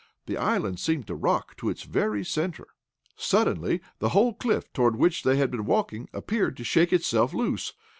[0.25, 2.69] The island seemed to rock to its very centre.
[3.17, 7.73] Suddenly the whole cliff toward which they had been walking, appeared to shake itself loose.